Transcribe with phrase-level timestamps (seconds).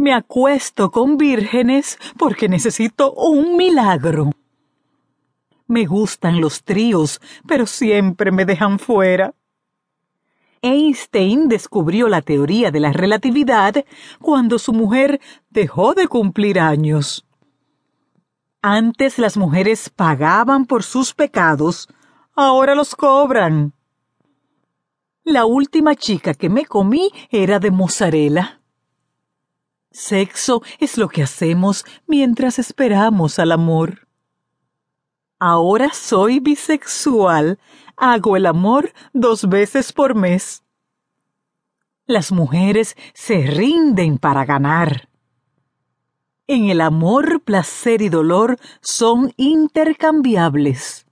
[0.00, 4.30] Me acuesto con vírgenes porque necesito un milagro.
[5.66, 9.34] Me gustan los tríos, pero siempre me dejan fuera.
[10.62, 13.84] Einstein descubrió la teoría de la relatividad
[14.22, 15.20] cuando su mujer
[15.50, 17.26] dejó de cumplir años.
[18.62, 21.88] Antes las mujeres pagaban por sus pecados,
[22.34, 23.74] ahora los cobran.
[25.24, 28.59] La última chica que me comí era de mozzarella.
[29.90, 34.06] Sexo es lo que hacemos mientras esperamos al amor.
[35.38, 37.58] Ahora soy bisexual.
[37.96, 40.62] Hago el amor dos veces por mes.
[42.06, 45.08] Las mujeres se rinden para ganar.
[46.46, 51.06] En el amor, placer y dolor son intercambiables.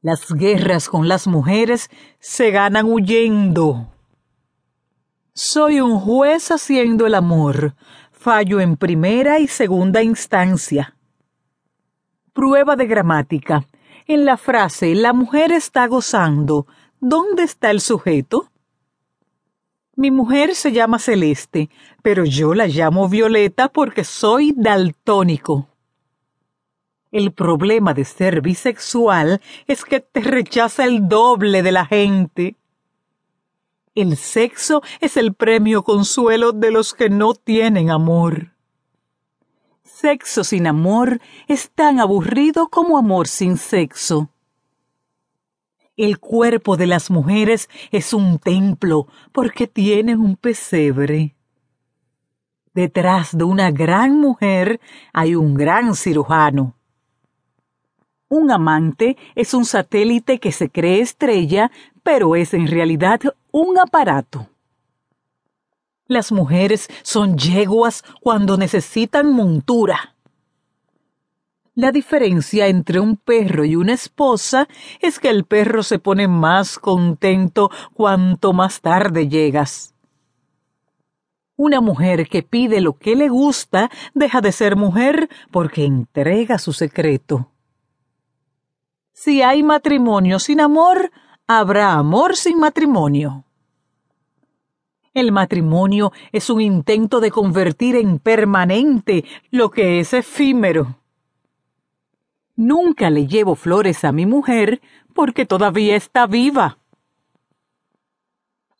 [0.00, 1.90] Las guerras con las mujeres
[2.20, 3.93] se ganan huyendo.
[5.36, 7.74] Soy un juez haciendo el amor.
[8.12, 10.96] Fallo en primera y segunda instancia.
[12.32, 13.66] Prueba de gramática.
[14.06, 16.68] En la frase la mujer está gozando,
[17.00, 18.48] ¿dónde está el sujeto?
[19.96, 21.68] Mi mujer se llama Celeste,
[22.00, 25.66] pero yo la llamo Violeta porque soy daltónico.
[27.10, 32.54] El problema de ser bisexual es que te rechaza el doble de la gente.
[33.94, 38.52] El sexo es el premio consuelo de los que no tienen amor.
[39.84, 44.30] Sexo sin amor es tan aburrido como amor sin sexo.
[45.96, 51.36] El cuerpo de las mujeres es un templo porque tiene un pesebre.
[52.74, 54.80] Detrás de una gran mujer
[55.12, 56.74] hay un gran cirujano.
[58.28, 61.70] Un amante es un satélite que se cree estrella,
[62.04, 64.46] pero es en realidad un aparato.
[66.06, 70.14] Las mujeres son yeguas cuando necesitan montura.
[71.74, 74.68] La diferencia entre un perro y una esposa
[75.00, 79.94] es que el perro se pone más contento cuanto más tarde llegas.
[81.56, 86.72] Una mujer que pide lo que le gusta deja de ser mujer porque entrega su
[86.72, 87.50] secreto.
[89.12, 91.10] Si hay matrimonio sin amor,
[91.46, 93.44] habrá amor sin matrimonio.
[95.12, 100.96] El matrimonio es un intento de convertir en permanente lo que es efímero.
[102.56, 104.80] Nunca le llevo flores a mi mujer
[105.14, 106.78] porque todavía está viva.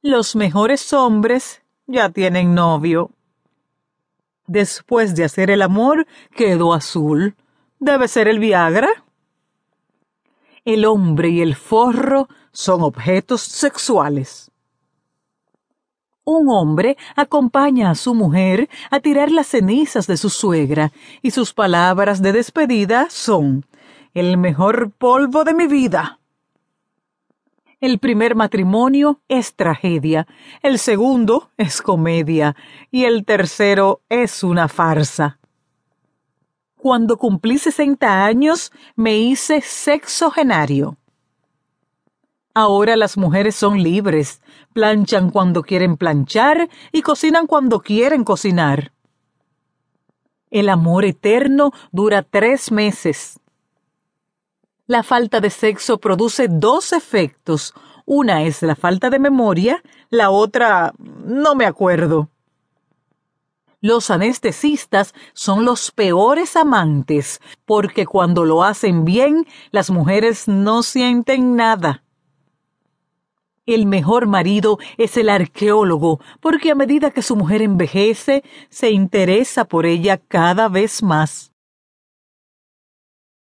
[0.03, 3.11] Los mejores hombres ya tienen novio.
[4.47, 7.37] Después de hacer el amor, quedó azul.
[7.79, 9.04] ¿Debe ser el Viagra?
[10.65, 14.51] El hombre y el forro son objetos sexuales.
[16.25, 21.53] Un hombre acompaña a su mujer a tirar las cenizas de su suegra y sus
[21.53, 23.67] palabras de despedida son
[24.15, 26.19] el mejor polvo de mi vida.
[27.81, 30.27] El primer matrimonio es tragedia,
[30.63, 32.57] el segundo es comedia
[32.91, 35.39] y el tercero es una farsa.
[36.85, 40.99] Cuando cumplí sesenta años me hice sexogenario.
[42.53, 44.43] Ahora las mujeres son libres,
[44.75, 48.93] planchan cuando quieren planchar y cocinan cuando quieren cocinar.
[50.51, 53.41] El amor eterno dura tres meses.
[54.87, 57.73] La falta de sexo produce dos efectos.
[58.05, 62.29] Una es la falta de memoria, la otra no me acuerdo.
[63.85, 71.55] Los anestesistas son los peores amantes, porque cuando lo hacen bien, las mujeres no sienten
[71.55, 72.03] nada.
[73.67, 79.67] El mejor marido es el arqueólogo, porque a medida que su mujer envejece, se interesa
[79.67, 81.54] por ella cada vez más.